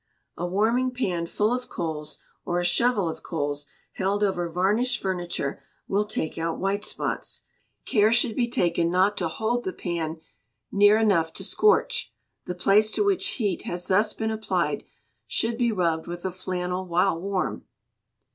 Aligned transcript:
A 0.35 0.47
warming 0.47 0.89
pan 0.89 1.27
full 1.27 1.53
of 1.53 1.69
coals, 1.69 2.17
or 2.43 2.59
a 2.59 2.65
shovel 2.65 3.07
of 3.07 3.21
coals, 3.21 3.67
held 3.93 4.23
over 4.23 4.49
varnished 4.49 4.99
furniture, 4.99 5.61
will 5.87 6.05
take 6.05 6.39
out 6.39 6.57
white 6.57 6.83
spots. 6.83 7.43
Care 7.85 8.11
should 8.11 8.35
be 8.35 8.47
taken 8.49 8.89
not 8.89 9.15
to 9.17 9.27
hold 9.27 9.63
the 9.63 9.71
pan 9.73 10.19
near 10.71 10.97
enough 10.97 11.31
to 11.33 11.43
scorch; 11.43 12.11
the 12.45 12.55
place 12.55 12.89
to 12.93 13.03
which 13.03 13.27
heat 13.37 13.61
has 13.65 13.85
thus 13.89 14.11
been 14.13 14.31
applied, 14.31 14.85
should 15.27 15.55
be 15.55 15.71
rubbed 15.71 16.07
with 16.07 16.25
a 16.25 16.31
flannel 16.31 16.87
while 16.87 17.21
warm. 17.21 17.65